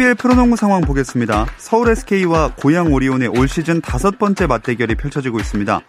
[0.00, 1.46] KBL 프로농구 상황 보겠습니다.
[1.58, 5.80] 서울 SK와 고양 오리온의 올 시즌 다섯 번째 맞대결이 펼쳐지고 있습니다.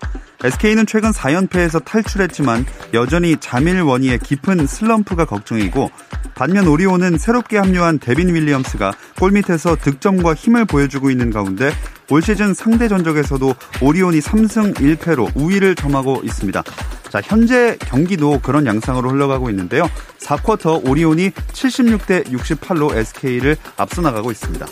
[0.44, 5.90] SK는 최근 4연패에서 탈출했지만 여전히 자밀 원희의 깊은 슬럼프가 걱정이고
[6.36, 11.72] 반면 오리온은 새롭게 합류한 데빈 윌리엄스가 골밑에서 득점과 힘을 보여주고 있는 가운데
[12.12, 16.62] 올 시즌 상대 전적에서도 오리온이 3승 1패로 우위를 점하고 있습니다.
[17.10, 19.90] 자, 현재 경기도 그런 양상으로 흘러가고 있는데요.
[20.20, 24.66] 4쿼터 오리온이 76대 68로 SK를 앞서 나가고 있습니다.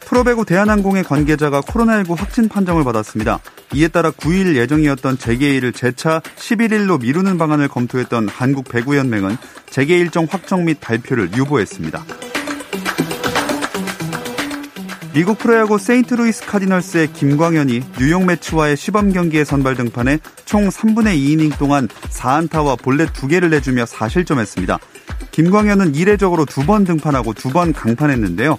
[0.00, 3.40] 프로배구 대한항공의 관계자가 코로나19 확진 판정을 받았습니다.
[3.74, 9.38] 이에 따라 9일 예정이었던 재개일을 재차 11일로 미루는 방안을 검토했던 한국배구연맹은
[9.70, 12.04] 재개 일정 확정 및 발표를 유보했습니다.
[15.18, 21.88] 미국 프로야구 세인트루이스 카디널스의 김광현이 뉴욕 메츠와의 시범 경기에 선발 등판해 총 3분의 2이닝 동안
[21.88, 24.78] 4안타와 볼넷 2개를 내주며 4실점했습니다.
[25.32, 28.58] 김광현은 이례적으로 두 번 등판하고 두 번 강판했는데요.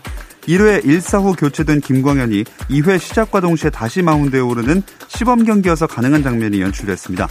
[0.50, 6.60] 1회 1사 후 교체된 김광현이 2회 시작과 동시에 다시 마운드에 오르는 시범 경기여서 가능한 장면이
[6.60, 7.30] 연출됐습니다.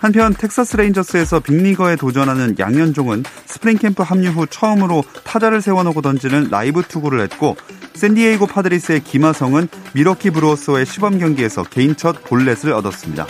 [0.00, 6.82] 한편 텍사스 레인저스에서 빅리거에 도전하는 양현종은 스프링 캠프 합류 후 처음으로 타자를 세워놓고 던지는 라이브
[6.82, 7.56] 투구를 했고
[8.00, 13.26] 샌디에이고 파드리스의 김하성은 밀워키 브루어스와의 시범 경기에서 개인 첫 볼넷을 얻었습니다.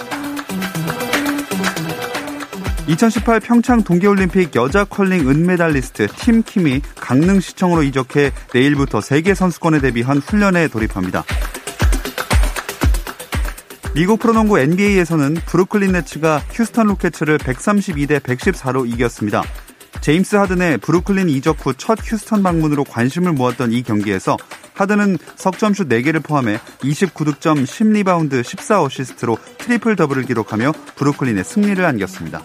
[2.87, 10.69] 2018 평창 동계올림픽 여자 컬링 은메달리스트 팀 킴이 강릉시청으로 이적해 내일부터 세계 선수권에 대비한 훈련에
[10.69, 11.25] 돌입합니다.
[13.97, 19.43] 미국 프로농구 NBA에서는 브루클린 네츠가 휴스턴 로켓츠를 132대 114로 이겼습니다.
[20.01, 24.37] 제임스 하든의 브루클린 이적 후 첫 휴스턴 방문으로 관심을 모았던 이 경기에서
[24.81, 32.43] 하든은 석점슛 4개를 포함해 29득점 10리바운드 14어시스트로 트리플 더블을 기록하며 브루클린의 승리를 안겼습니다.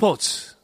[0.00, 0.54] 스포츠.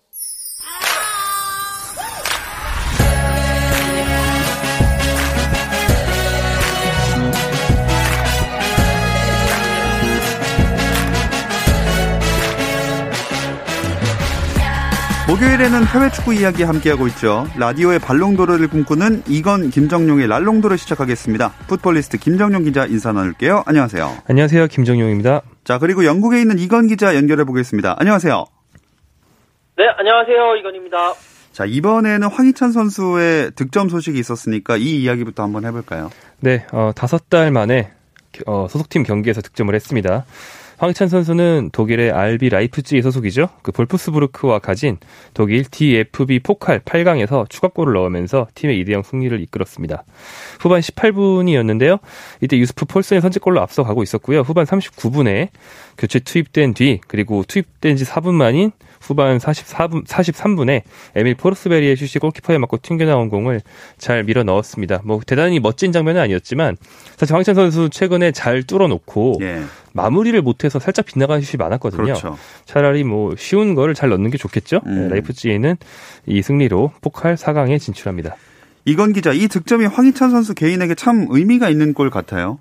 [15.27, 17.49] 목요일에는 해외 축구 이야기 함께하고 있죠.
[17.57, 21.55] 라디오의 발롱도르를 꿈꾸는 이건 김정용의 랄롱도르 시작하겠습니다.
[21.67, 23.65] 풋볼리스트 김정용 기자 인사 나눌게요.
[23.67, 24.19] 안녕하세요.
[24.29, 24.69] 안녕하세요.
[24.69, 25.43] 김정용입니다.
[25.65, 27.97] 자, 그리고 영국에 있는 이건 기자 연결해 보겠습니다.
[27.99, 28.45] 안녕하세요.
[29.77, 30.55] 네, 안녕하세요.
[30.57, 31.15] 이건입니다.
[31.51, 36.11] 자, 이번에는 황희찬 선수의 득점 소식이 있었으니까 이 이야기부터 한번 해볼까요?
[36.39, 37.91] 네, 어, 다섯 달 만에
[38.47, 40.27] 어, 소속팀 경기에서 득점을 했습니다.
[40.79, 43.49] 황희찬 선수는 독일의 RB 라이프찌히 소속이죠.
[43.63, 44.99] 그 볼프스부르크와 가진
[45.33, 50.05] 독일 DFB 포칼 8강에서 추가골을 넣으면서 팀의 2대0 승리를 이끌었습니다.
[50.61, 51.99] 후반 18분이었는데요.
[52.41, 54.41] 이때 유스프 폴슨의 선제골로 앞서가고 있었고요.
[54.41, 55.49] 후반 39분에
[55.99, 58.73] 교체 투입된 뒤 그리고 투입된 지 4분 만인
[59.05, 60.83] 후반 44분 43분에
[61.15, 63.61] 에밀 포르스베리의 슛이 골키퍼에 맞고 튕겨 나온 공을
[63.99, 65.03] 잘 밀어 넣었습니다.
[65.05, 66.77] 뭐 대단히 멋진 장면은 아니었지만
[67.17, 69.63] 사실 황희찬 선수 최근에 잘 뚫어 놓고 예.
[69.93, 72.03] 마무리를 못해서 살짝 빗나간 슛이 많았거든요.
[72.03, 72.39] 그렇죠.
[72.65, 74.81] 차라리 뭐 쉬운 거를 잘 넣는 게 좋겠죠.
[74.87, 75.09] 음.
[75.09, 75.77] 네, 라이프찌히는
[76.27, 78.37] 이 승리로 포칼 4강에 진출합니다.
[78.87, 82.59] 이건 기자, 이 득점이 황희찬 선수 개인에게 참 의미가 있는 골 같아요.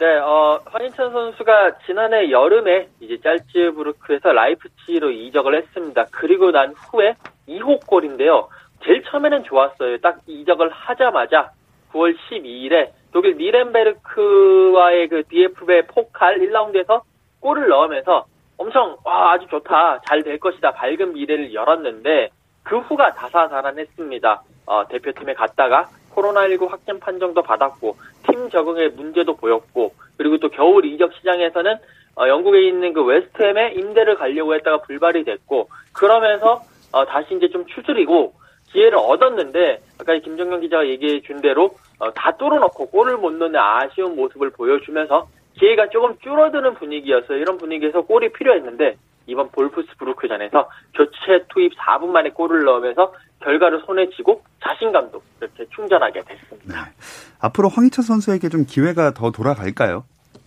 [0.00, 6.06] 네, 어, 황인찬 선수가 지난해 여름에 이제 짤츠부르크에서 라이프치히로 이적을 했습니다.
[6.10, 7.16] 그리고 난 후에
[7.46, 8.48] 2호 골인데요.
[8.82, 9.98] 제일 처음에는 좋았어요.
[9.98, 11.50] 딱 이적을 하자마자
[11.92, 17.02] 9월 12일에 독일 니렌베르크와의 그 DFB 포칼 1라운드에서
[17.40, 18.24] 골을 넣으면서
[18.56, 22.30] 엄청 와 아주 좋다 잘 될 것이다 밝은 미래를 열었는데
[22.62, 24.42] 그 후가 다사다난했습니다.
[24.64, 27.96] 어, 대표팀에 갔다가 코로나19 확진 판정도 받았고
[28.30, 31.76] 팀 적응에 문제도 보였고 그리고 또 겨울 이적 시장에서는
[32.16, 36.62] 어, 영국에 있는 그 웨스트햄에 임대를 가려고 했다가 불발이 됐고 그러면서
[36.92, 38.34] 어, 다시 이제 좀 추스리고
[38.72, 44.16] 기회를 얻었는데 아까 김정경 기자가 얘기해 준 대로 어, 다 뚫어놓고 골을 못 넣는 아쉬운
[44.16, 47.38] 모습을 보여주면서 기회가 조금 줄어드는 분위기였어요.
[47.38, 48.96] 이런 분위기에서 골이 필요했는데
[49.26, 56.84] 이번 볼프스부르크전에서 교체 투입 4분 만에 골을 넣으면서 결과를 손에 쥐고 자신감도 이렇게 충전하게 됐습니다.
[56.84, 56.90] 네.
[57.38, 60.04] 앞으로 황희찬 선수에게 좀 기회가 더 돌아갈까요?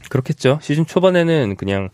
[0.10, 0.60] 그렇겠죠.
[0.62, 1.90] 시즌 초반에는 그냥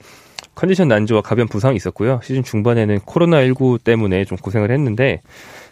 [0.56, 2.20] 컨디션 난조와 가변 부상이 있었고요.
[2.22, 5.22] 시즌 중반에는 코로나19 때문에 좀 고생을 했는데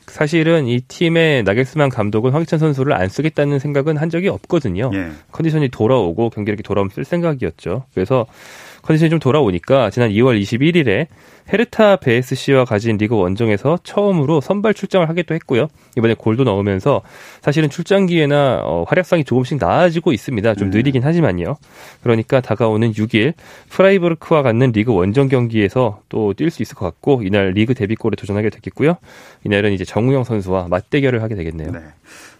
[0.05, 4.89] 사실은 이 팀의 나겔스만 감독은 황희찬 선수를 안 쓰겠다는 생각은 한 적이 없거든요.
[4.93, 5.11] 예.
[5.31, 7.83] 컨디션이 돌아오고 경기력이 돌아오면 쓸 생각이었죠.
[7.93, 8.25] 그래서
[8.87, 11.07] 컨디션이 좀 돌아오니까 지난 2월 21일에
[11.51, 15.67] 헤르타 BSC와 가진 리그 원정에서 처음으로 선발 출장을 하기도 했고요.
[15.97, 17.01] 이번에 골도 넣으면서
[17.41, 20.55] 사실은 출장 기회나 어, 활약상이 조금씩 나아지고 있습니다.
[20.55, 20.71] 좀 음.
[20.71, 21.57] 느리긴 하지만요.
[22.01, 23.33] 그러니까 다가오는 6일
[23.69, 28.49] 프라이부르크와 갖는 리그 원정 경기에서 또 뛸 수 있을 것 같고 이날 리그 데뷔골에 도전하게
[28.51, 28.95] 되겠고요.
[29.43, 31.71] 이날은 이제 정우영 선수와 맞대결을 하게 되겠네요.
[31.71, 31.79] 네.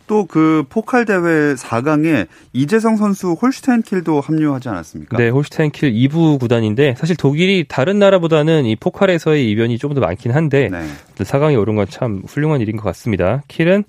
[0.08, 5.18] 또 그 포칼 대회 4강에 이재성 선수 홀슈타인 킬도 합류하지 않았습니까?
[5.18, 10.70] 네, 홀슈타인 킬 2부 구단인데 사실 독일이 다른 나라보다는 이 포칼에서의 이변이 좀더 많긴 한데
[10.72, 10.86] 네.
[11.18, 13.44] 4강에 오른 건 참 훌륭한 일인 것 같습니다.
[13.48, 13.84] 킬은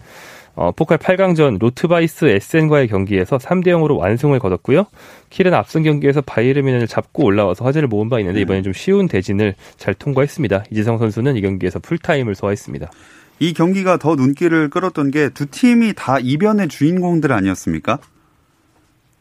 [0.54, 4.86] 어, 포칼 8강전 로트바이스 에센과의 경기에서 3대 0으로 완승을 거뒀고요.
[5.30, 8.42] 킬은 앞선 경기에서 바이에른 뮌헨을 잡고 올라와서 화제를 모은 바 있는데 네.
[8.42, 10.64] 이번엔 좀 쉬운 대진을 잘 통과했습니다.
[10.72, 12.90] 이재성 선수는 이 경기에서 풀타임을 소화했습니다.
[13.40, 17.98] 이 경기가 더 눈길을 끌었던 게 두 팀이 다 이변의 주인공들 아니었습니까?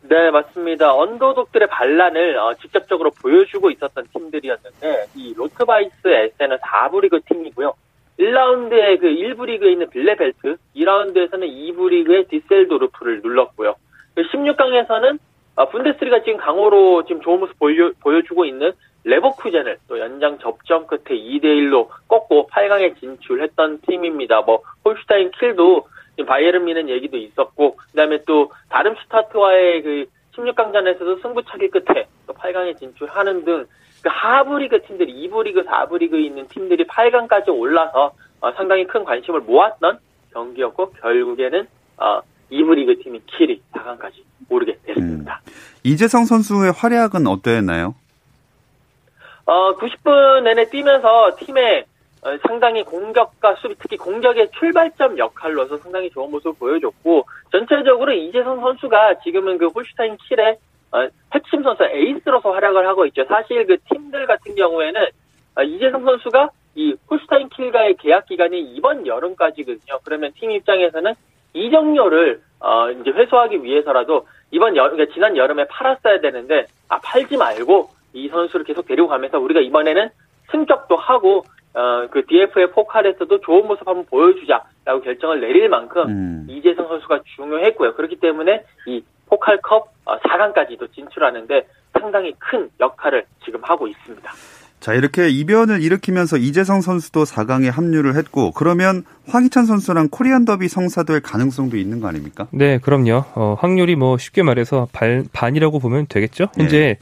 [0.09, 0.93] 네, 맞습니다.
[0.93, 7.73] 언더독들의 반란을 어, 직접적으로 보여주고 있었던 팀들이었는데 이 로트바이스 에센은 4부 리그 팀이고요.
[8.17, 13.75] 1라운드에 그 1부 리그에 있는 빌레펠트, 2라운드에서는 2부 리그의 뒤셀도르프를 눌렀고요.
[14.15, 15.19] 16강에서는
[15.57, 18.71] 그 어, 분데스리가 지금 강호로 지금 좋은 모습 보여, 보여주고 있는
[19.03, 24.41] 레버쿠젠을 또 연장 접전 끝에 2대 1로 꺾고 8강에 진출했던 팀입니다.
[24.41, 25.87] 뭐 홀슈타인 킬도
[26.25, 30.05] 바이에른 미는 얘기도 있었고 그 다음에 또 다름슈타트와의 그
[30.35, 33.67] 16강전에서도 승부차기 끝에 또 8강에 진출하는 등
[34.01, 39.03] 그 하부 리그 팀들이 2부 리그, 4부 리그에 있는 팀들이 8강까지 올라서 어, 상당히 큰
[39.03, 39.99] 관심을 모았던
[40.33, 41.67] 경기였고 결국에는
[41.97, 42.21] 어,
[42.51, 45.41] 2부 리그 팀인 킬이 4강까지 오르게 됐습니다.
[45.45, 45.51] 음.
[45.83, 47.95] 이재성 선수의 활약은 어땠나요?
[49.45, 51.85] 어, 90분 내내 뛰면서 팀의
[52.23, 59.19] 어, 상당히 공격과 수비, 특히 공격의 출발점 역할로서 상당히 좋은 모습을 보여줬고, 전체적으로 이재성 선수가
[59.19, 60.57] 지금은 그 홀슈타인 킬의
[60.91, 63.25] 어, 핵심 선수 에이스로서 활약을 하고 있죠.
[63.25, 65.01] 사실 그 팀들 같은 경우에는
[65.55, 69.99] 어, 이재성 선수가 이 홀슈타인 킬과의 계약 기간이 이번 여름까지거든요.
[70.03, 71.13] 그러면 팀 입장에서는
[71.53, 77.89] 이적료를 어, 이제 회수하기 위해서라도 이번 여, 그러니까 지난 여름에 팔았어야 되는데 아 팔지 말고
[78.13, 80.09] 이 선수를 계속 데리고 가면서 우리가 이번에는
[80.51, 86.47] 승격도 하고 어, 그 DF의 포칼에서도 좋은 모습 한번 보여주자라고 결정을 내릴 만큼 음.
[86.49, 87.93] 이재성 선수가 중요했고요.
[87.93, 94.31] 그렇기 때문에 이 포칼컵 4강까지도 어, 진출하는데 상당히 큰 역할을 지금 하고 있습니다.
[94.79, 101.21] 자, 이렇게 이변을 일으키면서 이재성 선수도 4강에 합류를 했고, 그러면 황희찬 선수랑 코리안 더비 성사될
[101.21, 102.47] 가능성도 있는 거 아닙니까?
[102.51, 103.25] 네, 그럼요.
[103.33, 106.45] 어, 확률이 뭐 쉽게 말해서 발, 반이라고 보면 되겠죠?
[106.55, 106.63] 네.
[106.63, 106.97] 현재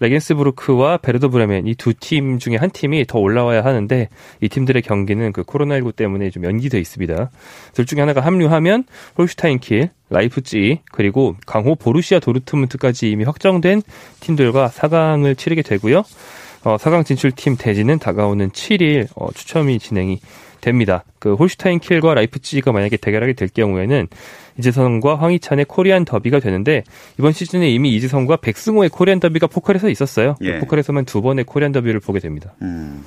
[0.00, 4.08] 레겐스부르크와 베르더 브레멘 이 두 팀 중에 한 팀이 더 올라와야 하는데,
[4.40, 7.30] 이 팀들의 경기는 그 코로나19 때문에 좀 연기돼 있습니다.
[7.74, 8.84] 둘 중에 하나가 합류하면
[9.18, 13.82] 홀슈타인 킬, 라이프치 그리고 강호 보루시아 도르트문트까지 이미 확정된
[14.20, 16.04] 팀들과 4강을 치르게 되고요.
[16.66, 20.18] 어, 4강 진출팀 대진은 다가오는 7일 어, 추첨이 진행이
[20.60, 21.04] 됩니다.
[21.20, 24.08] 그 홀슈타인 킬과 라이프치가 만약에 대결하게 될 경우에는
[24.58, 26.82] 이재성과 황희찬의 코리안 더비가 되는데
[27.20, 30.34] 이번 시즌에 이미 이재성과 백승호의 코리안 더비가 포칼에서 있었어요.
[30.40, 30.58] 그 예.
[30.58, 32.52] 포칼에서만 두 번의 코리안 더비를 보게 됩니다.
[32.62, 33.04] 음.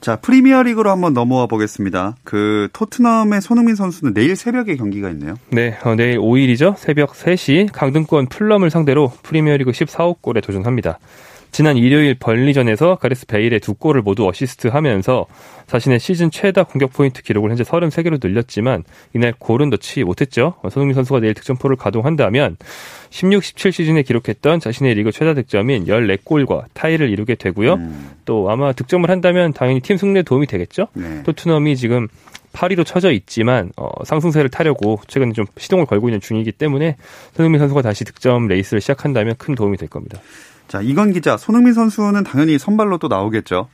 [0.00, 2.16] 자 프리미어 리그로 한번 넘어와 보겠습니다.
[2.24, 5.34] 그 토트넘의 손흥민 선수는 내일 새벽에 경기가 있네요.
[5.50, 6.76] 네, 어, 내일 5일이죠.
[6.76, 10.98] 새벽 3시 강등권 풀럼을 상대로 프리미어 리그 14호 골에 도전합니다.
[11.50, 15.26] 지난 일요일 번리전에서 가레스 베일의 두 골을 모두 어시스트하면서
[15.66, 20.54] 자신의 시즌 최다 공격 포인트 기록을 현재 33개로 늘렸지만 이날 골은 넣지 못했죠.
[20.70, 22.56] 손흥민 선수가 내일 득점포를 가동한다면
[23.10, 27.74] 16, 17 시즌에 기록했던 자신의 리그 최다 득점인 14골과 타이를 이루게 되고요.
[27.74, 28.10] 음.
[28.24, 30.88] 또 아마 득점을 한다면 당연히 팀 승리에 도움이 되겠죠.
[30.94, 31.22] 네.
[31.24, 32.08] 토트넘이 지금
[32.52, 36.96] 8위로 쳐져 있지만 어, 상승세를 타려고 최근에 좀 시동을 걸고 있는 중이기 때문에
[37.32, 40.18] 손흥민 선수가 다시 득점 레이스를 시작한다면 큰 도움이 될 겁니다.
[40.68, 43.68] 자, 이건 기자, 손흥민 선수는 당연히 선발로 또 나오겠죠.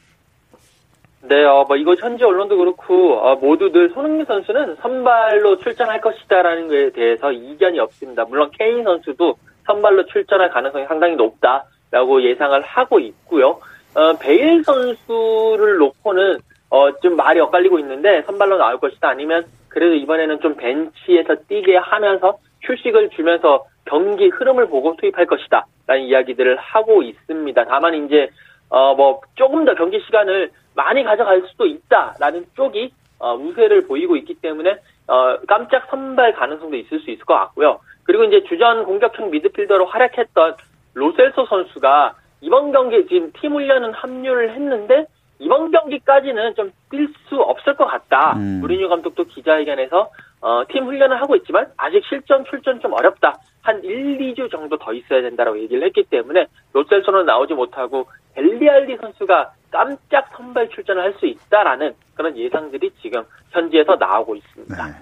[1.22, 6.90] 네, 어, 뭐, 이거 현지 언론도 그렇고, 어, 모두들 손흥민 선수는 선발로 출전할 것이다라는 것에
[6.90, 8.24] 대해서 이견이 없습니다.
[8.24, 13.58] 물론 케인 선수도 선발로 출전할 가능성이 상당히 높다라고 예상을 하고 있고요.
[13.94, 16.38] 어, 베일 선수를 놓고는,
[16.70, 22.38] 어, 좀 말이 엇갈리고 있는데, 선발로 나올 것이다 아니면, 그래도 이번에는 좀 벤치에서 뛰게 하면서
[22.62, 25.66] 휴식을 주면서 경기 흐름을 보고 투입할 것이다.
[25.86, 27.64] 라는 이야기들을 하고 있습니다.
[27.66, 28.30] 다만 이제,
[28.70, 34.34] 어, 뭐, 조금 더 경기 시간을 많이 가져갈 수도 있다라는 쪽이 어, 우세를 보이고 있기
[34.34, 37.80] 때문에 어, 깜짝 선발 가능성도 있을 수 있을 것 같고요.
[38.04, 40.56] 그리고 이제 주전 공격형 미드필더로 활약했던
[40.94, 45.06] 로셀소 선수가 이번 경기 지금 팀 훈련은 합류를 했는데
[45.38, 48.34] 이번 경기까지는 좀 뛸 수 없을 것 같다.
[48.36, 48.60] 음.
[48.60, 50.10] 무리뉴 감독도 기자회견에서
[50.40, 53.34] 어, 팀 훈련을 하고 있지만 아직 실전 출전 좀 어렵다.
[53.62, 59.52] 한 1, 2주 정도 더 있어야 된다라고 얘기를 했기 때문에 로셀소는 나오지 못하고 델리알리 선수가
[59.70, 64.86] 깜짝 선발 출전을 할 수 있다라는 그런 예상들이 지금 현지에서 나오고 있습니다.
[64.86, 64.92] 네.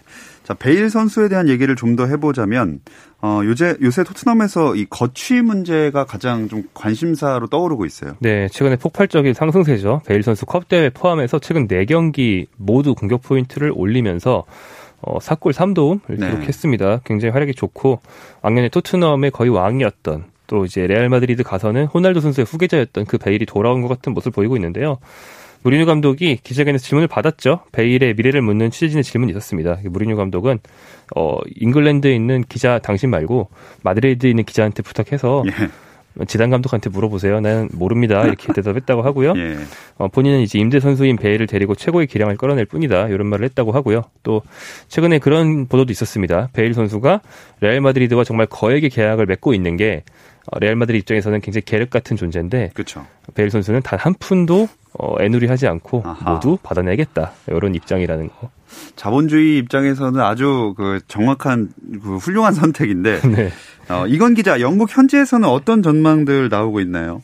[0.44, 2.78] 자, 베일 선수에 대한 얘기를 좀 더 해보자면,
[3.24, 8.16] 어, 요새, 요새 토트넘에서 이 거취 문제가 가장 좀 관심사로 떠오르고 있어요.
[8.18, 10.02] 네, 최근에 폭발적인 상승세죠.
[10.04, 14.44] 베일 선수 컵 대회 포함해서 최근 4경기 모두 공격 포인트를 올리면서
[15.02, 16.30] 어, 4골 3도움을 네.
[16.30, 17.02] 기록했습니다.
[17.04, 18.00] 굉장히 활약이 좋고
[18.42, 23.82] 왕년에 토트넘의 거의 왕이었던 또 이제 레알 마드리드 가서는 호날두 선수의 후계자였던 그 베일이 돌아온
[23.82, 24.98] 것 같은 모습을 보이고 있는데요.
[25.62, 27.60] 무리뉴 감독이 기자회견에서 질문을 받았죠.
[27.72, 29.78] 베일의 미래를 묻는 취재진의 질문이 있었습니다.
[29.84, 30.58] 무리뉴 감독은
[31.16, 33.48] 어, 잉글랜드에 있는 기자 당신 말고
[33.82, 35.68] 마드리드에 있는 기자한테 부탁해서 예.
[36.26, 37.40] 지단 감독한테 물어보세요.
[37.40, 38.22] 나는 모릅니다.
[38.26, 39.32] 이렇게 대답했다고 하고요.
[39.36, 39.56] 예.
[39.98, 43.08] 어, 본인은 이제 임대 선수인 베일을 데리고 최고의 기량을 끌어낼 뿐이다.
[43.08, 44.02] 이런 말을 했다고 하고요.
[44.22, 44.42] 또
[44.88, 46.48] 최근에 그런 보도도 있었습니다.
[46.52, 47.20] 베일 선수가
[47.60, 50.02] 레알 마드리드와 정말 거액의 계약을 맺고 있는 게
[50.50, 53.06] 어, 레알 마드리드 입장에서는 굉장히 계륵 같은 존재인데 그쵸.
[53.34, 56.32] 베일 선수는 단 한 푼도 어, 애누리하지 않고 아하.
[56.32, 57.32] 모두 받아내겠다.
[57.48, 58.50] 이런 입장이라는 거.
[58.96, 61.68] 자본주의 입장에서는 아주 그 정확한
[62.02, 63.48] 그 훌륭한 선택인데, 네.
[63.92, 67.22] 어, 이건 기자, 영국 현지에서는 어떤 전망들 나오고 있나요?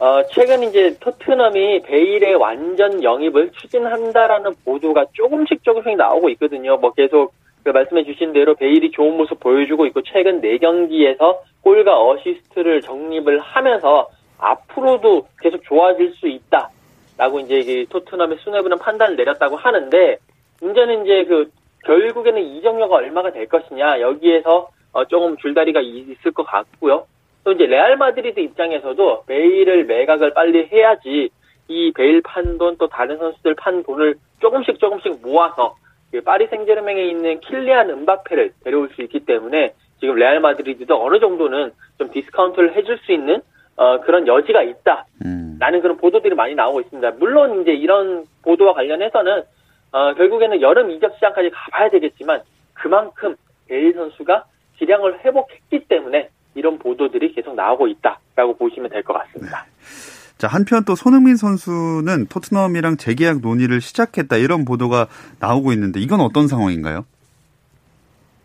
[0.00, 6.76] 어, 최근 이제 토트넘이 베일의 완전 영입을 추진한다라는 보도가 조금씩 조금씩 나오고 있거든요.
[6.76, 7.32] 뭐 계속
[7.62, 14.08] 그 말씀해 주신 대로 베일이 좋은 모습 보여주고 있고 최근 4경기에서 골과 어시스트를 적립을 하면서
[14.38, 20.18] 앞으로도 계속 좋아질 수 있다라고 이제 그 토트넘의 수뇌부는 판단을 내렸다고 하는데
[20.60, 21.50] 문제는 이제 그
[21.84, 27.06] 결국에는 이적료가 얼마가 될 것이냐 여기에서 어, 조금 줄다리기가 있을 것 같고요.
[27.42, 31.30] 또 이제 레알 마드리드 입장에서도 베일을 매각을 빨리 해야지
[31.68, 35.76] 이 베일 판돈 또 다른 선수들 판 돈을 조금씩 조금씩 모아서
[36.10, 41.72] 그 파리 생제르맹에 있는 킬리안 음바페를 데려올 수 있기 때문에 지금 레알 마드리드도 어느 정도는
[41.98, 43.42] 좀 디스카운트를 해줄 수 있는
[43.76, 45.06] 어, 그런 여지가 있다.
[45.24, 45.56] 음.
[45.58, 47.12] 라는 그런 보도들이 많이 나오고 있습니다.
[47.12, 49.42] 물론 이제 이런 보도와 관련해서는
[49.92, 52.42] 어, 결국에는 여름 이적 시장까지 가봐야 되겠지만
[52.74, 53.36] 그만큼
[53.68, 54.44] 베일 선수가
[54.78, 59.64] 기량을 회복했기 때문에 이런 보도들이 계속 나오고 있다라고 보시면 될 것 같습니다.
[60.38, 65.06] 자, 한편 또 손흥민 선수는 토트넘이랑 재계약 논의를 시작했다 이런 보도가
[65.40, 67.04] 나오고 있는데 이건 어떤 상황인가요?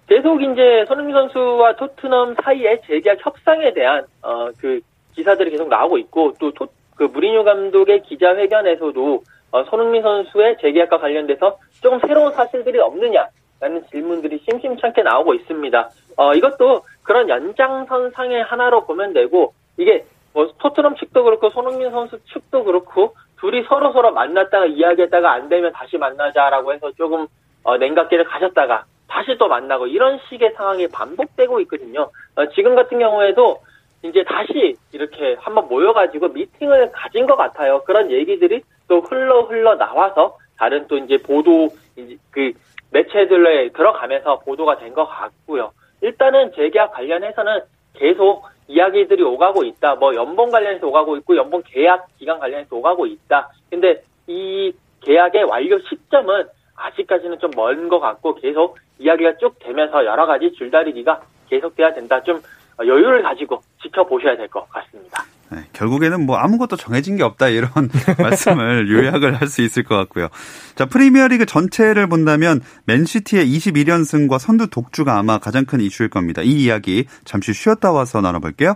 [0.07, 4.79] 계속 이제 손흥민 선수와 토트넘 사이의 재계약 협상에 대한 어, 그
[5.15, 6.51] 기사들이 계속 나오고 있고 또
[6.99, 15.03] 그 무리뉴 감독의 기자회견에서도 어, 손흥민 선수의 재계약과 관련돼서 조금 새로운 사실들이 없느냐라는 질문들이 심심찮게
[15.03, 15.89] 나오고 있습니다.
[16.17, 22.65] 어, 이것도 그런 연장선상의 하나로 보면 되고 이게 뭐 토트넘 측도 그렇고 손흥민 선수 측도
[22.65, 27.27] 그렇고 둘이 서로 서로 만났다가 이야기했다가 안 되면 다시 만나자라고 해서 조금
[27.63, 32.11] 어, 냉각기를 가졌다가 다시 또 만나고 이런 식의 상황이 반복되고 있거든요.
[32.35, 33.61] 어, 지금 같은 경우에도
[34.03, 37.83] 이제 다시 이렇게 한번 모여가지고 미팅을 가진 것 같아요.
[37.85, 42.53] 그런 얘기들이 또 흘러 흘러 나와서 다른 또 이제 보도 이제 그
[42.91, 45.71] 매체들에 들어가면서 보도가 된 것 같고요.
[46.01, 47.61] 일단은 재계약 관련해서는
[47.93, 49.95] 계속 이야기들이 오가고 있다.
[49.95, 53.49] 뭐 연봉 관련해서 오가고 있고 연봉 계약 기간 관련해서 오가고 있다.
[53.69, 60.25] 근데 이 계약의 완료 시점은 아직까지는 좀 먼 것 같고 계속 이야기가 쭉 되면서 여러
[60.25, 62.21] 가지 줄다리기가 계속돼야 된다.
[62.23, 62.39] 좀
[62.85, 65.23] 여유를 가지고 지켜보셔야 될 것 같습니다.
[65.51, 67.71] 네, 결국에는 뭐 아무것도 정해진 게 없다 이런
[68.19, 70.27] 말씀을 요약을 할 수 있을 것 같고요.
[70.75, 76.41] 자 프리미어리그 전체를 본다면 맨시티의 21연승과 선두 독주가 아마 가장 큰 이슈일 겁니다.
[76.43, 78.75] 이 이야기 잠시 쉬었다 와서 나눠볼게요.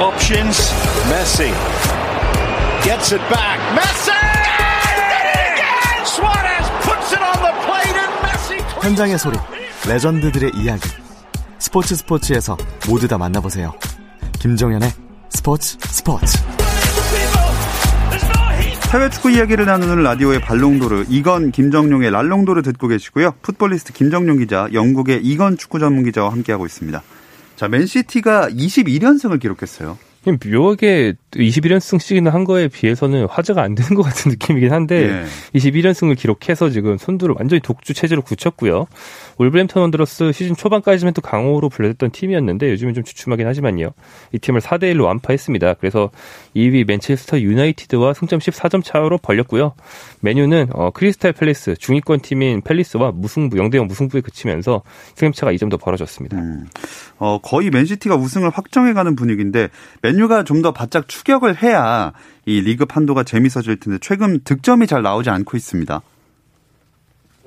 [0.00, 0.56] Options.
[1.10, 1.50] Messi.
[2.82, 3.60] Gets it back.
[3.76, 4.12] Messi!
[4.12, 4.19] Did
[8.82, 9.36] 현장의 소리,
[9.86, 10.88] 레전드들의 이야기.
[11.58, 12.56] 스포츠 스포츠에서
[12.88, 13.74] 모두 다 만나보세요.
[14.38, 14.90] 김정현의
[15.28, 16.38] 스포츠 스포츠.
[18.92, 23.34] 해외 축구 이야기를 나누는 라디오의 발롱도르 이건 김정용의 랄롱도르 듣고 계시고요.
[23.42, 27.02] 풋볼리스트 김정용 기자, 영국의 이건 축구 전문 기자와 함께하고 있습니다.
[27.56, 29.98] 자, 맨시티가 21연승을 기록했어요.
[30.24, 35.24] 묘하게 21연승씩이나 한 거에 비해서는 화제가 안 되는 것 같은 느낌이긴 한데
[35.54, 35.58] 예.
[35.58, 38.86] 21연승을 기록해서 지금 선두를 완전히 독주 체제로 굳혔고요.
[39.40, 43.90] 울버햄튼 원더러스 시즌 초반까지만 또 강호로 불렸던 팀이었는데 요즘은 좀 주춤하긴 하지만요.
[44.32, 45.74] 이 팀을 4대 1로 완파했습니다.
[45.74, 46.10] 그래서
[46.54, 49.72] 2위 맨체스터 유나이티드와 승점 14점 차로 벌렸고요.
[50.20, 54.82] 맨유는 어, 크리스탈 팰리스 중위권 팀인 팰리스와 무승부 0대 0 무승부에 그치면서
[55.14, 56.36] 승점차가 2점 더 벌어졌습니다.
[56.38, 56.66] 음.
[57.18, 59.68] 어, 거의 맨시티가 우승을 확정해가는 분위기인데
[60.02, 62.12] 맨유가 좀 더 바짝 추격을 해야
[62.44, 66.02] 이 리그 판도가 재밌어질 텐데 최근 득점이 잘 나오지 않고 있습니다.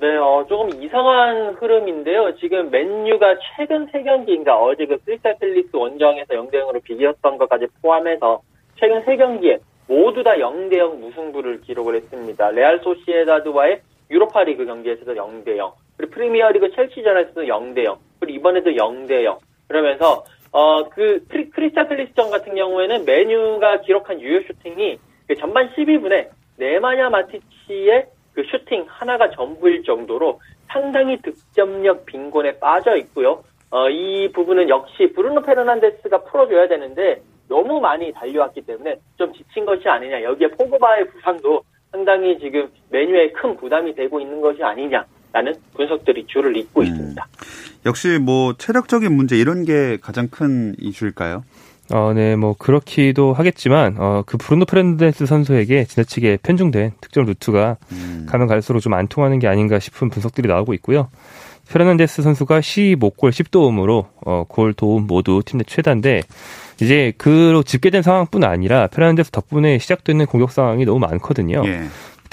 [0.04, 2.36] 네, 어, 조금 이상한 흐름인데요.
[2.36, 8.42] 지금 맨유가 최근 3경기인가 그러니까 어제 그 크리스탈 팰리스 원정에서 0대 0으로 비겼던 것까지 포함해서
[8.78, 12.50] 최근 3경기에 모두 다 0대 0 무승부를 기록을 했습니다.
[12.50, 13.80] 레알 소시에다드와의
[14.10, 19.38] 유로파리그 경기에서도 0대 0, 그리고 프리미어리그 첼시전에서도 0대 0, 그리고 이번에도 0대 0.
[19.68, 27.08] 그러면서 어, 그 크리스탈 팰리스전 같은 경우에는 맨유가 기록한 유효 슈팅이 그 전반 12분에 네마냐
[27.08, 33.44] 마티치의 그 슈팅 하나가 전부일 정도로 상당히 득점력 빈곤에 빠져 있고요.
[33.70, 39.88] 어, 이 부분은 역시 브루노 페르난데스가 풀어줘야 되는데 너무 많이 달려왔기 때문에 좀 지친 것이
[39.88, 40.22] 아니냐.
[40.22, 46.80] 여기에 포그바의 부상도 상당히 지금 맨유에 큰 부담이 되고 있는 것이 아니냐라는 분석들이 줄을 잇고
[46.80, 46.86] 음.
[46.86, 47.26] 있습니다.
[47.86, 51.44] 역시 뭐 체력적인 문제 이런 게 가장 큰 이슈일까요?
[51.90, 58.26] 어, 네, 뭐 그렇기도 하겠지만 어, 그 브루노 페르난데스 선수에게 지나치게 편중된 득점 루트가 음.
[58.28, 61.08] 가면 갈수록 좀 안 통하는 게 아닌가 싶은 분석들이 나오고 있고요.
[61.68, 66.22] 페르난데스 선수가 15골 10도움으로 어, 골 도움 모두 팀 내 최다인데
[66.80, 71.62] 이제 골로 집계된 상황뿐 아니라 페르난데스 덕분에 시작되는 공격 상황이 너무 많거든요.
[71.66, 71.84] 예.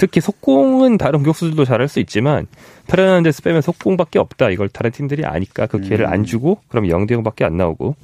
[0.02, 2.48] 특히 속공은 다른 공격수들도 잘할 수 있지만
[2.88, 4.50] 페르난데스 빼면 속공밖에 없다.
[4.50, 6.24] 이걸 다른 팀들이 아니까 그 기회를 안 음.
[6.24, 7.94] 주고 그럼 0대 0밖에 안 나오고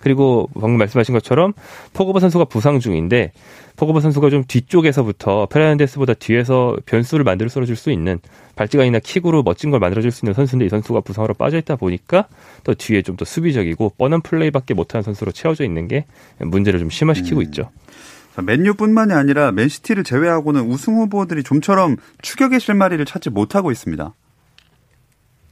[0.00, 1.52] 그리고 방금 말씀하신 것처럼
[1.92, 3.30] 포그바 선수가 부상 중인데
[3.76, 8.18] 포그바 선수가 좀 뒤쪽에서부터 페르난데스보다 뒤에서 변수를 만들어 줄수 있는
[8.56, 12.26] 발재간이나 킥으로 멋진 걸 만들어줄 수 있는 선수인데 이 선수가 부상으로 빠져있다 보니까
[12.64, 16.04] 또 뒤에 좀 더 수비적이고 뻔한 플레이밖에 못하는 선수로 채워져 있는 게
[16.38, 17.42] 문제를 좀 심화시키고 음.
[17.44, 17.70] 있죠.
[18.42, 24.14] 맨유뿐만이 아니라 맨시티를 제외하고는 우승 후보들이 좀처럼 추격의 실마리를 찾지 못하고 있습니다.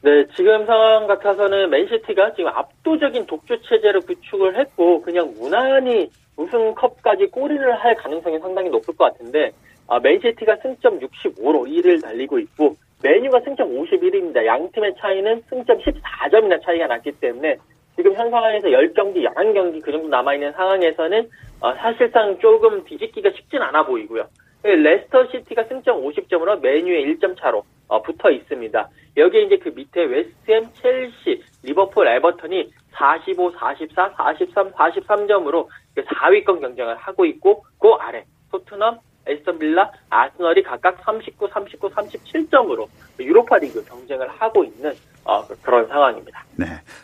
[0.03, 7.73] 네, 지금 상황 같아서는 맨시티가 지금 압도적인 독주 체제를 구축을 했고 그냥 무난히 우승컵까지 꼬리를
[7.77, 9.53] 할 가능성이 상당히 높을 것 같은데
[9.87, 14.45] 아, 맨시티가 승점 65로 1위를 달리고 있고 메뉴가 승점 51입니다.
[14.47, 17.57] 양 팀의 차이는 승점 14점이나 차이가 났기 때문에
[17.97, 21.29] 지금 현 상황에서 10경기, 11경기 그 정도 남아있는 상황에서는
[21.61, 24.27] 어, 사실상 조금 뒤집기가 쉽진 않아 보이고요.
[24.63, 28.89] 레스터 시티가 승점 50점으로 맨유와 1점 차로 어, 붙어 있습니다.
[29.17, 37.25] 여기에 이제 그 밑에 웨스트햄, 첼시, 리버풀, 에버턴이 45, 44, 43, 43점으로 4위권 경쟁을 하고
[37.27, 42.89] 있고 그 아래 토트넘, 애스턴 빌라, 아스널이 각각 39, 39, 37점으로
[43.21, 44.93] 유로파 리그 경쟁을 하고 있는
[45.25, 46.22] 어, 그런 상황입니다.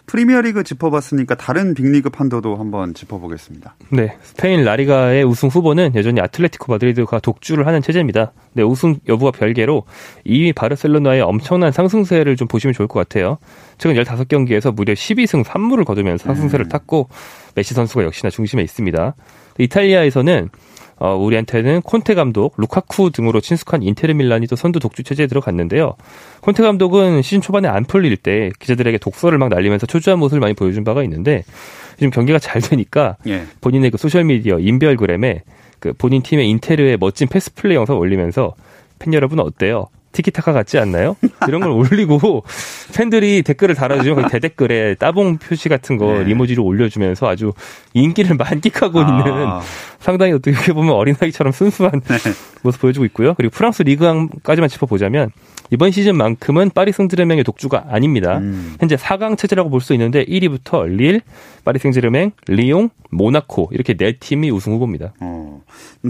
[0.08, 3.76] 네, 프리미어리그 짚어봤으니까 다른 빅리그 판도도 한번 짚어보겠습니다.
[3.90, 8.32] 네, 스페인 라리가의 우승 후보는 여전히 아틀레티코 마드리드가 독주를 하는 체제입니다.
[8.54, 9.84] 네, 우승 여부와 별개로
[10.26, 13.38] 2위 바르셀로나의 엄청난 상승세를 좀 보시면 좋을 것 같아요.
[13.76, 16.68] 최근 15경기에서 무려 12승 3무를 거두면서 상승세를 음.
[16.68, 17.08] 탔고
[17.54, 19.14] 메시 선수가 역시나 중심에 있습니다.
[19.58, 20.48] 이탈리아에서는
[21.00, 25.94] 어, 우리한테는 콘테 감독, 루카쿠 등으로 친숙한 인테르 밀란이 또 선두 독주 체제에 들어갔는데요.
[26.40, 30.84] 콘테 감독은 시즌 초반에 안 풀릴 때 기자들에게 독설을 막 날리면서 초조한 모습을 많이 보여준
[30.84, 31.44] 바가 있는데
[31.96, 33.44] 지금 경기가 잘 되니까 예.
[33.60, 35.42] 본인의 그 소셜 미디어 인별그램에
[35.80, 38.54] 그 본인 팀의 인테르의 멋진 패스 플레이 영상 올리면서
[38.98, 39.86] 팬 여러분 어때요?
[40.12, 41.16] 티키타카 같지 않나요?
[41.46, 42.44] 이런 걸 올리고
[42.94, 46.24] 팬들이 댓글을 달아주면 그 대댓글에 따봉 표시 같은 거 네.
[46.24, 47.52] 이모지로 올려주면서 아주
[47.94, 49.02] 인기를 만끽하고 아.
[49.02, 49.60] 있는
[50.00, 52.16] 상당히 어떻게 보면 어린아이처럼 순수한 네.
[52.62, 53.34] 모습 보여주고 있고요.
[53.34, 55.30] 그리고 프랑스 리그왕까지만 짚어보자면
[55.70, 58.38] 이번 시즌만큼은 파리 생제르맹의 독주가 아닙니다.
[58.38, 58.74] 음.
[58.80, 61.20] 현재 4강 체제라고 볼 수 있는데 1위부터 릴,
[61.64, 65.12] 파리 생제르맹, 리옹, 모나코 이렇게 네 팀이 우승 후보입니다.
[65.20, 65.62] 어,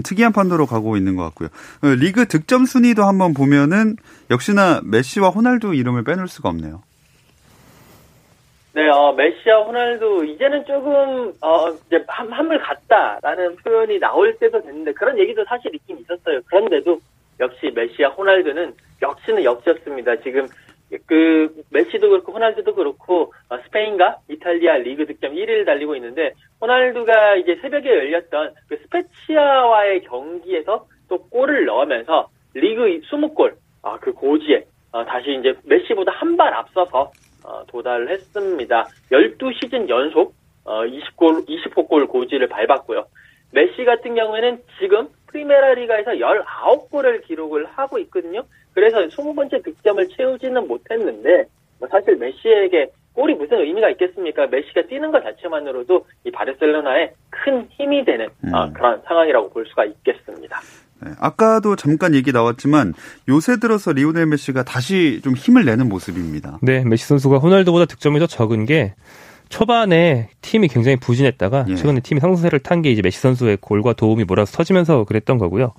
[0.03, 1.49] 특이한 판도로 가고 있는 것 같고요.
[1.83, 3.95] 어, 리그 득점 순위도 한번 보면은
[4.31, 6.81] 역시나 메시와 호날두 이름을 빼놓을 수가 없네요.
[8.73, 14.93] 네, 어, 메시와 호날두 이제는 조금 어, 이제 한, 한물 갔다라는 표현이 나올 때도 됐는데
[14.93, 16.39] 그런 얘기도 사실 있긴 있었어요.
[16.45, 16.99] 그런데도
[17.39, 20.17] 역시 메시와 호날두는 역시는 역시였습니다.
[20.17, 20.47] 지금
[21.05, 27.57] 그 메시도 그렇고 호날두도 그렇고 어, 스페인과 이탈리아 리그 득점 1위를 달리고 있는데 호날두가 이제
[27.61, 35.37] 새벽에 열렸던 그 스페치아와의 경기에서 또 골을 넣으면서 리그 20골 아, 그 고지에 어, 다시
[35.39, 37.11] 이제 메시보다 한 발 앞서서
[37.43, 38.87] 어, 도달했습니다.
[39.11, 40.33] 12시즌 연속
[40.65, 43.05] 어, 20골 20호골 고지를 밟았고요.
[43.51, 48.43] 메시 같은 경우에는 지금 프리메라 리가에서 19골을 기록을 하고 있거든요.
[48.73, 51.45] 그래서 20번째 득점을 채우지는 못했는데
[51.79, 53.59] 뭐 사실 메시에게 골이 무슨
[54.39, 54.47] 있겠습니까?
[54.47, 58.53] 메시가 뛰는 것 자체만으로도 이 바르셀로나에 큰 힘이 되는 음.
[58.53, 60.59] 어, 그런 상황이라고 볼 수가 있겠습니다.
[61.01, 62.93] 네, 아까도 잠깐 얘기 나왔지만
[63.27, 66.59] 요새 들어서 리오넬 메시가 다시 좀 힘을 내는 모습입니다.
[66.61, 68.95] 네, 메시 선수가 호날두보다 득점이 더 적은 게
[69.49, 71.75] 초반에 팀이 굉장히 부진했다가 예.
[71.75, 75.73] 최근에 팀이 상승세를 탄 게 이제 메시 선수의 골과 도움이 몰아서 터지면서 그랬던 거고요.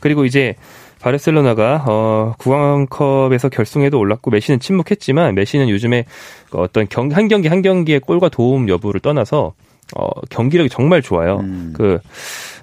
[0.00, 0.54] 그리고 이제
[1.00, 6.04] 바르셀로나가 어 국왕컵에서 결승에도 올랐고 메시는 침묵했지만 메시는 요즘에
[6.52, 9.54] 어떤 경, 한 경기 한 경기의 골과 도움 여부를 떠나서
[9.96, 11.38] 어 경기력이 정말 좋아요.
[11.40, 11.72] 음.
[11.74, 11.98] 그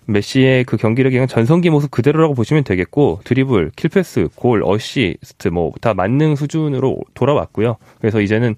[0.08, 5.94] 메시의 그 경기력이 그냥 전성기 모습 그대로라고 보시면 되겠고 드리블, 킬패스, 골, 어시스트 뭐 다
[5.96, 7.78] 만능 수준으로 돌아왔고요.
[8.00, 8.56] 그래서 이제는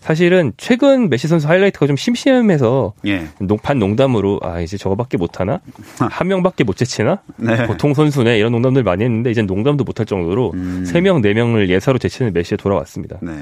[0.00, 3.28] 사실은 최근 메시 선수 하이라이트가 좀 심심해서 예.
[3.38, 5.60] 농- 반농담으로 아 이제 저거밖에 못하나
[5.98, 7.66] 한 명밖에 못 제치나 네.
[7.66, 10.84] 보통 선수네 이런 농담들 많이 했는데 이제 농담도 못할 정도로 음.
[10.86, 13.18] 세명 네 명을 예사로 제치는 메시에 돌아왔습니다.
[13.22, 13.32] 네.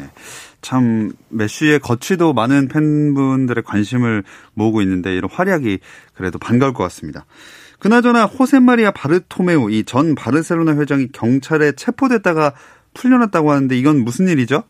[0.61, 5.79] 참 메시의 거취도 많은 팬분들의 관심을 모으고 있는데 이런 활약이
[6.15, 7.25] 그래도 반가울 것 같습니다.
[7.79, 12.55] 그나저나 호세 마리아 바르토메우 이 전 바르셀로나 회장이 경찰에 체포됐다가
[12.95, 14.65] 풀려났다고 하는데 이건 무슨 일이죠?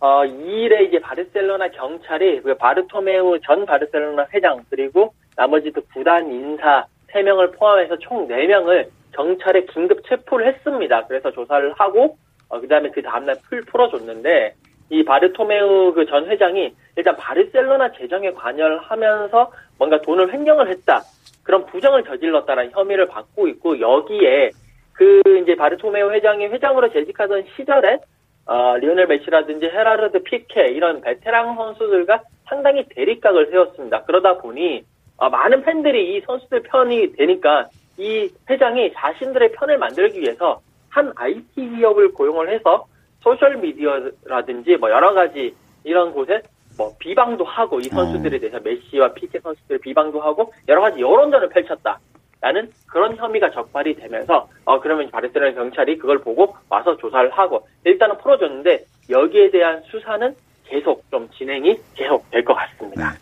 [0.00, 6.84] 어, 2일에 이제 바르셀로나 경찰이 그 바르토메우 전 바르셀로나 회장 그리고 나머지 또 구단 인사
[7.12, 11.06] 3명을 포함해서 총 4명을 경찰에 긴급 체포를 했습니다.
[11.06, 12.18] 그래서 조사를 하고
[12.54, 14.54] 어, 그다음에 그 다음날 풀 풀어줬는데
[14.90, 21.02] 이 바르토메우 그 전 회장이 일단 바르셀로나 재정에 관여를 하면서 뭔가 돈을 횡령을 했다.
[21.42, 24.50] 그런 부정을 저질렀다는 혐의를 받고 있고 여기에
[24.92, 27.98] 그 이제 바르토메우 회장이 회장으로 재직하던 시절에
[28.46, 34.04] 어, 리오넬 메시라든지 헤라르드 피케 이런 베테랑 선수들과 상당히 대립각을 세웠습니다.
[34.04, 34.84] 그러다 보니
[35.16, 37.66] 어, 많은 팬들이 이 선수들 편이 되니까
[37.98, 40.60] 이 회장이 자신들의 편을 만들기 위해서
[40.94, 42.86] 한 IT 기업을 고용을 해서
[43.20, 45.52] 소셜 미디어라든지 뭐 여러 가지
[45.82, 46.40] 이런 곳에
[46.78, 51.98] 뭐 비방도 하고 이 선수들에 대해서 메시와 피케 선수들 비방도 하고 여러 가지 여론전을 펼쳤다.
[52.40, 58.18] 라는 그런 혐의가 적발이 되면서 어 그러면 바르셀로나 경찰이 그걸 보고 와서 조사를 하고 일단은
[58.18, 60.34] 풀어줬는데 여기에 대한 수사는
[60.66, 63.12] 계속 좀 진행이 계속 될 것 같습니다.
[63.12, 63.18] 네.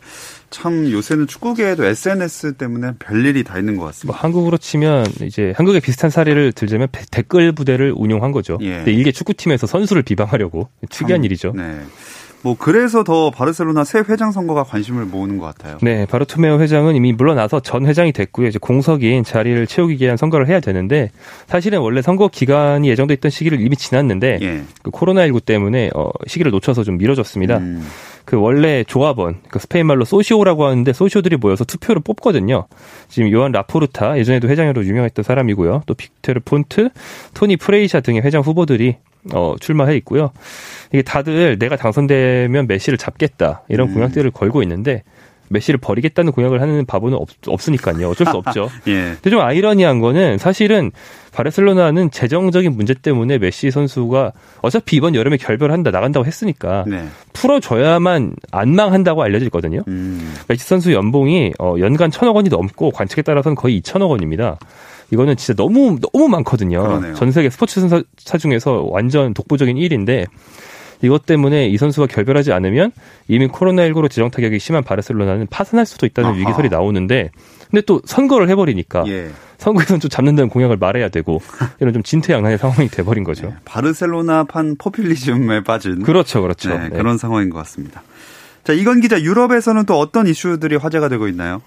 [0.52, 4.18] 참 요새는 축구계에도 SNS 때문에 별일이 다 있는 것뭐 같습니다.
[4.20, 8.58] 한국으로 치면 이제 한국의 비슷한 사례를 들자면 배- 댓글 부대를 운용한 거죠.
[8.60, 8.76] 예.
[8.76, 11.52] 근데 일개 축구팀에서 선수를 비방하려고 특이한 참, 일이죠.
[11.56, 11.80] 네.
[12.44, 15.78] 뭐 그래서 더 바르셀로나 새 회장 선거가 관심을 모으는 것 같아요.
[15.80, 18.48] 네, 바르토메오 회장은 이미 물러나서 전 회장이 됐고요.
[18.48, 21.10] 이제 공석인 자리를 채우기 위한 선거를 해야 되는데
[21.46, 24.64] 사실은 원래 선거 기간이 예정돼 있던 시기를 이미 지났는데 예.
[24.82, 27.58] 그 코로나 19 때문에 어, 시기를 놓쳐서 좀 미뤄졌습니다.
[27.58, 27.86] 음,
[28.24, 32.66] 그 원래 조합원, 그 스페인 말로 소시오라고 하는데 소시오들이 모여서 투표를 뽑거든요.
[33.08, 35.82] 지금 요한 라포르타 예전에도 회장으로 유명했던 사람이고요.
[35.86, 36.90] 또 빅테르 폰트,
[37.34, 38.96] 토니 프레이샤 등의 회장 후보들이
[39.32, 40.32] 어, 출마해 있고요.
[40.92, 43.94] 이게 다들 내가 당선되면 메시를 잡겠다 이런 음.
[43.94, 45.04] 공약들을 걸고 있는데
[45.52, 48.08] 메시를 버리겠다는 공약을 하는 바보는 없, 없으니까요.
[48.10, 48.70] 어쩔 수 없죠.
[48.88, 49.12] 예.
[49.14, 50.90] 근데 좀 아이러니한 거는 사실은
[51.32, 57.06] 바르셀로나는 재정적인 문제 때문에 메시 선수가 어차피 이번 여름에 결별한다 나간다고 했으니까 네.
[57.32, 59.82] 풀어줘야만 안 망한다고 알려져 있거든요.
[59.88, 64.58] 음, 메시 선수 연봉이 어, 연간 천억 원이 넘고 관측에 따라서는 거의 2천억 원입니다.
[65.10, 66.82] 이거는 진짜 너무 너무 많거든요.
[66.82, 67.14] 그러네요.
[67.14, 70.26] 전 세계 스포츠 선수사 중에서 완전 독보적인 1위인데
[71.02, 72.92] 이것 때문에 이 선수가 결별하지 않으면
[73.28, 76.38] 이미 코로나19로 지정 타격이 심한 바르셀로나는 파산할 수도 있다는 아하.
[76.38, 77.30] 위기설이 나오는데
[77.70, 79.30] 근데 또 선거를 해버리니까 예.
[79.58, 81.40] 선거에서는 좀 잡는다는 공약을 말해야 되고
[81.80, 83.46] 이런 좀 진퇴양난의 상황이 돼버린 거죠.
[83.46, 83.54] 네.
[83.64, 86.70] 바르셀로나판 포퓰리즘에 빠진 그렇죠, 그렇죠.
[86.70, 86.96] 네, 네.
[86.96, 88.02] 그런 상황인 것 같습니다.
[88.64, 91.62] 자, 이건 기자 유럽에서는 또 어떤 이슈들이 화제가 되고 있나요?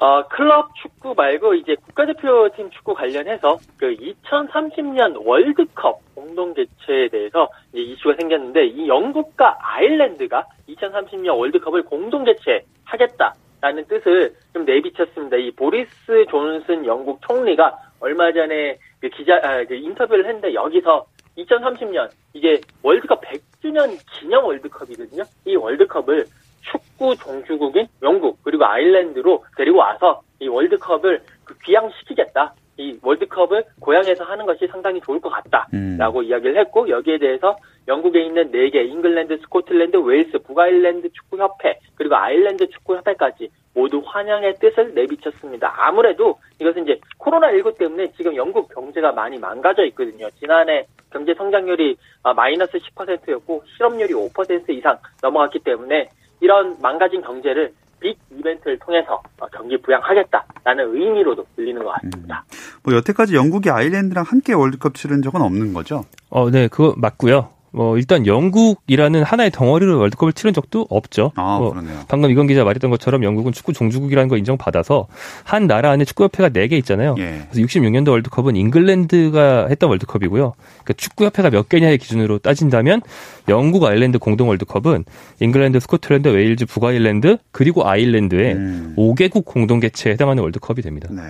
[0.00, 7.82] 어, 클럽 축구 말고 이제 국가대표팀 축구 관련해서 그 2030년 월드컵 공동 개최에 대해서 이제
[7.82, 15.36] 이슈가 생겼는데 이 영국과 아일랜드가 2030년 월드컵을 공동 개최하겠다라는 뜻을 좀 내비쳤습니다.
[15.36, 21.06] 이 보리스 존슨 영국 총리가 얼마 전에 그 기자 아, 그 인터뷰를 했는데 여기서
[21.38, 25.24] 2030년 이게 월드컵 100주년 기념 월드컵이거든요.
[25.44, 26.26] 이 월드컵을
[26.62, 32.54] 축구 종주국인 영국 그리고 아일랜드로 데리고 와서 이 월드컵을 그 귀향시키겠다.
[32.76, 36.24] 이 월드컵을 고향에서 하는 것이 상당히 좋을 것 같다라고 음.
[36.24, 43.48] 이야기를 했고 여기에 대해서 영국에 있는 4개, 잉글랜드, 스코틀랜드, 웨일스, 북아일랜드 축구협회, 그리고 아일랜드 축구협회까지
[43.74, 45.72] 모두 환영의 뜻을 내비쳤습니다.
[45.76, 50.28] 아무래도 이것은 이제 코로나19 때문에 지금 영국 경제가 많이 망가져 있거든요.
[50.38, 56.08] 지난해 경제 성장률이 아, 마이너스 10%였고 실업률이 5% 이상 넘어갔기 때문에
[56.40, 62.44] 이런 망가진 경제를 빅 이벤트를 통해서 어, 경기 부양하겠다라는 의미로도 들리는 것 같습니다.
[62.46, 62.80] 음.
[62.84, 66.04] 뭐 여태까지 영국이 아일랜드랑 함께 월드컵 치른 적은 없는 거죠?
[66.30, 67.57] 어, 네, 그거 맞고요.
[67.78, 71.30] 뭐 일단 영국이라는 하나의 덩어리로 월드컵을 치른 적도 없죠.
[71.36, 72.00] 아, 뭐 그러네요.
[72.08, 75.06] 방금 이건 기자 말했던 것처럼 영국은 축구 종주국이라는 걸 인정받아서
[75.44, 77.14] 한 나라 안에 축구협회가 4개 있잖아요.
[77.18, 77.46] 예.
[77.48, 80.54] 그래서 66년도 월드컵은 잉글랜드가 했던 월드컵이고요.
[80.56, 83.00] 그러니까 축구협회가 몇 개냐의 기준으로 따진다면
[83.48, 85.04] 영국 아일랜드 공동 월드컵은
[85.38, 88.94] 잉글랜드, 스코틀랜드, 웨일즈, 북아일랜드 그리고 아일랜드의 음.
[88.98, 91.08] 5개국 공동 개최에 해당하는 월드컵이 됩니다.
[91.12, 91.22] 네.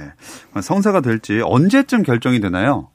[0.63, 2.89] 성사가 될지 언제쯤 결정이 되나요?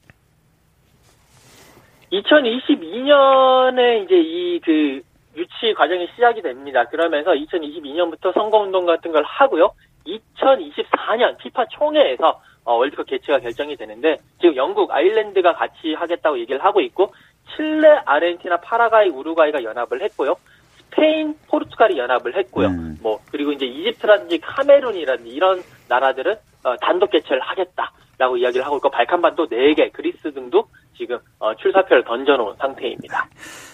[2.20, 5.02] 2022년에 이제 이 그
[5.36, 6.84] 유치 과정이 시작이 됩니다.
[6.84, 9.70] 그러면서 2022년부터 선거운동 같은 걸 하고요.
[10.06, 16.80] 2024년 피파 총회에서 어, 월드컵 개최가 결정이 되는데 지금 영국, 아일랜드가 같이 하겠다고 얘기를 하고
[16.80, 17.12] 있고
[17.56, 20.36] 칠레, 아르헨티나, 파라과이, 우루과이가 연합을 했고요.
[20.78, 22.68] 스페인, 포르투갈이 연합을 했고요.
[22.68, 22.98] 음.
[23.02, 28.90] 뭐 그리고 이제 이집트라든지 카메룬이라든지 이런 나라들은 어, 단독 개최를 하겠다 라고 이야기를 하고 있고
[28.90, 33.28] 발칸반도 4개, 그리스 등도 지금 어, 출사표를 던져놓은 상태입니다.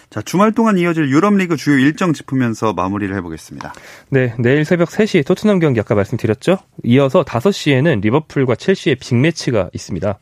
[0.09, 3.73] 자, 주말 동안 이어질 유럽리그 주요 일정 짚으면서 마무리를 해보겠습니다.
[4.09, 6.57] 네, 내일 새벽 3시 토트넘 경기 아까 말씀드렸죠.
[6.83, 10.19] 이어서 5시에는 리버풀과 첼시의 빅매치가 있습니다.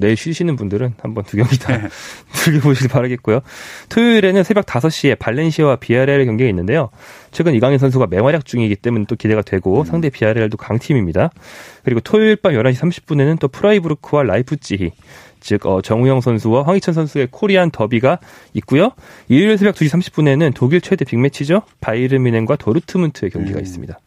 [0.00, 1.78] 내일 쉬시는 분들은 한번 두 경기 다
[2.32, 3.40] 즐겨보시길 바라겠고요.
[3.88, 6.90] 토요일에는 새벽 5시에 발렌시아와 비아레알 경기가 있는데요.
[7.30, 11.30] 최근 이강인 선수가 맹활약 중이기 때문에 또 기대가 되고 상대 비아레알도 강팀입니다.
[11.84, 14.92] 그리고 토요일 밤 11시 30분에는 또 프라이부르크와 라이프치히
[15.40, 18.18] 즉 어, 정우영 선수와 황희찬 선수의 코리안 더비가
[18.54, 18.92] 있고요.
[19.28, 21.62] 일요일 새벽 2시 30분에는 독일 최대 빅매치죠.
[21.80, 23.62] 바이에른 뮌헨과 도르트문트의 경기가 음.
[23.62, 23.98] 있습니다.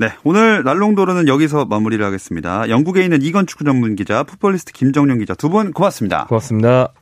[0.00, 2.70] 네, 오늘 발롱도르는 여기서 마무리를 하겠습니다.
[2.70, 6.24] 영국에 있는 이건 축구 전문 기자, 풋볼리스트 김정용 기자 두 분 고맙습니다.
[6.26, 6.94] 고맙습니다.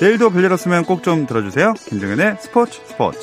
[0.00, 1.72] 내일도 별일 없으면 꼭 좀 들어주세요.
[1.88, 3.18] 김정현의 스포츠 스포츠.